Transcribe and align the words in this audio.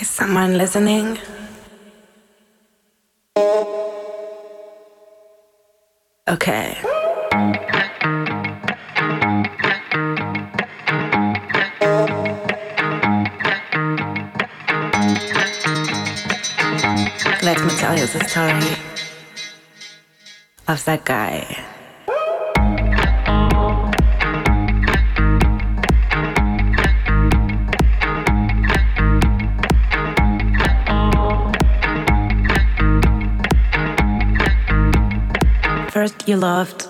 Is 0.00 0.08
someone 0.08 0.56
listening? 0.56 1.18
Okay. 6.28 6.78
Let 17.42 17.58
me 17.64 17.70
tell 17.74 17.98
you 17.98 18.06
the 18.06 18.22
story 18.28 18.76
of 20.68 20.84
that 20.84 21.04
guy. 21.04 21.67
you 36.26 36.36
loved. 36.36 36.87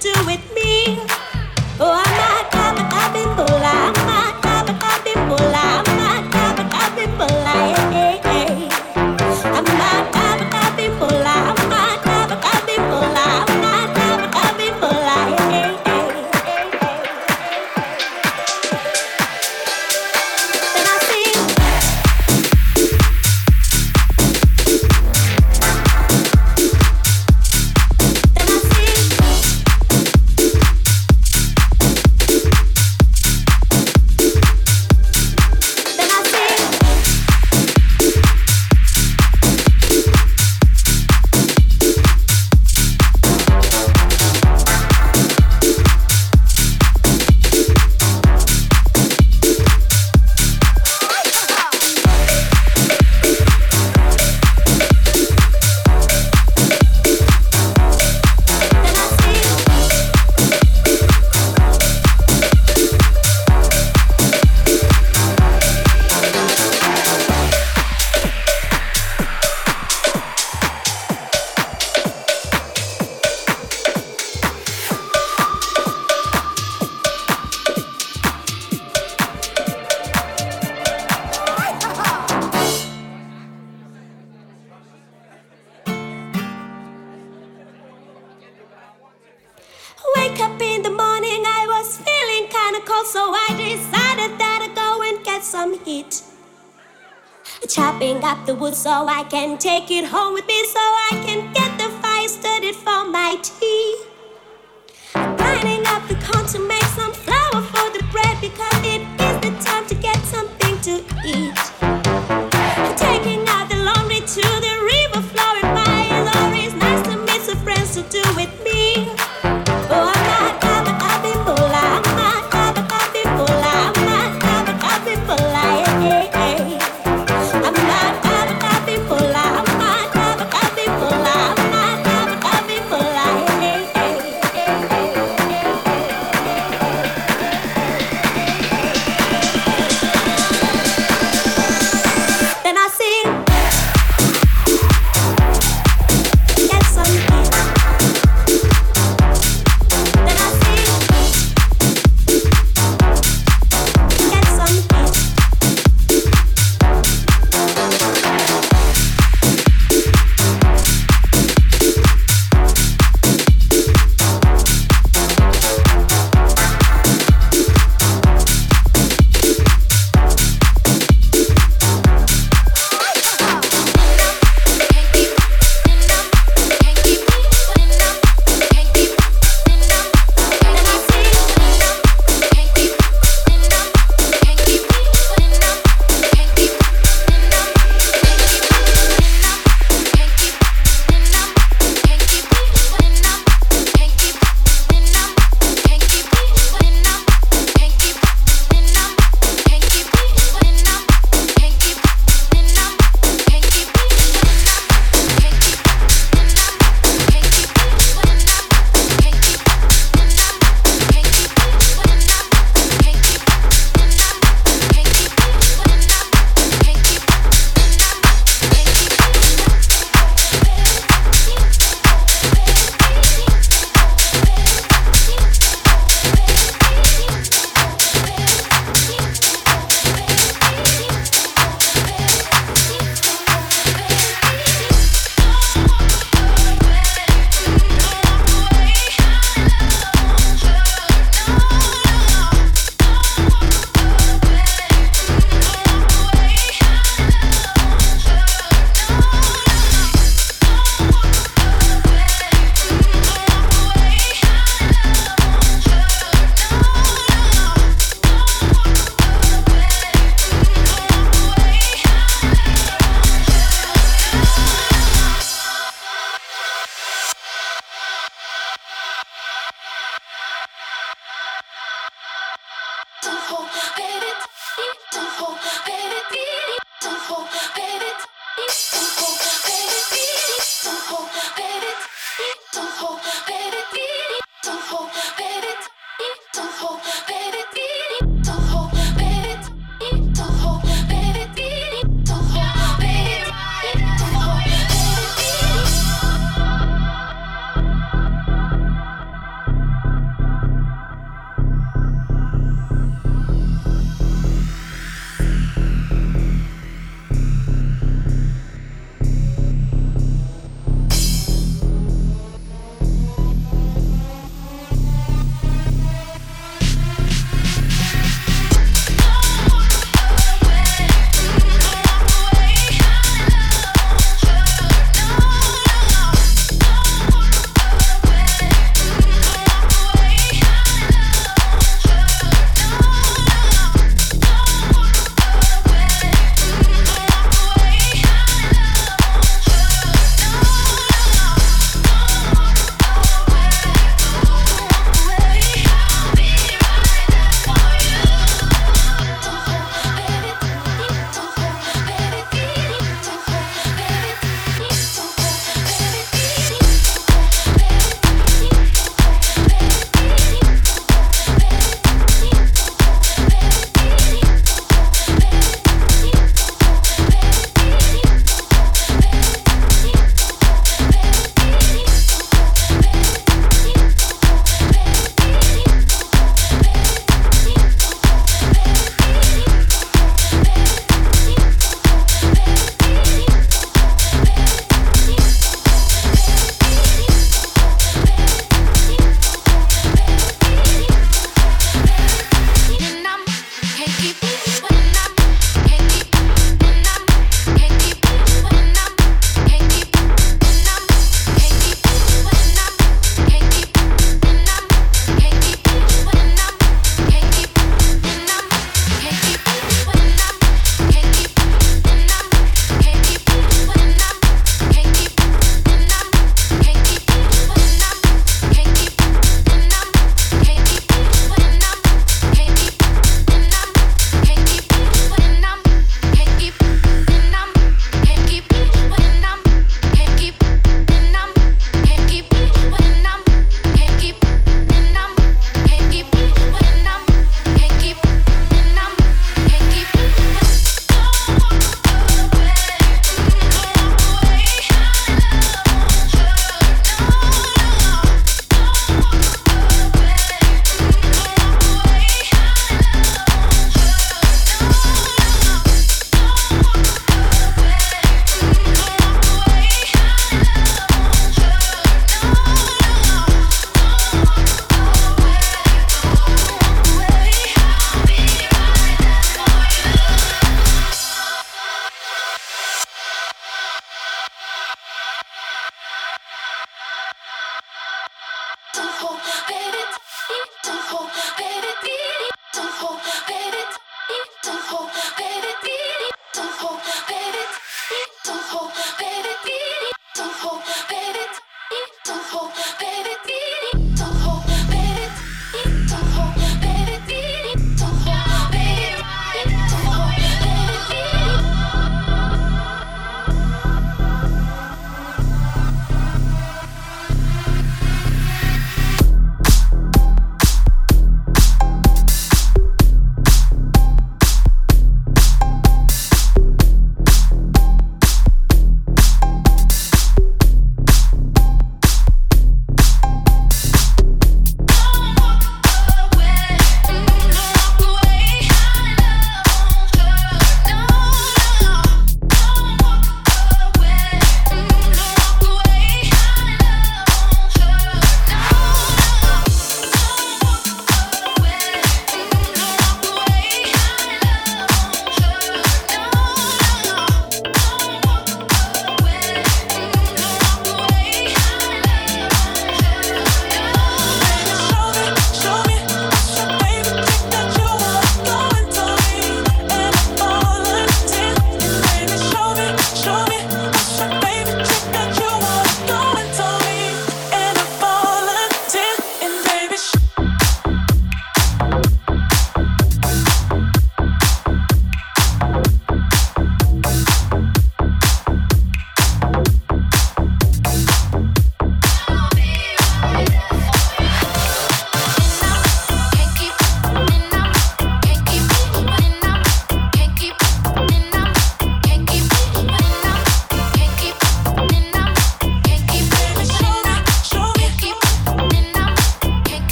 So 0.00 0.61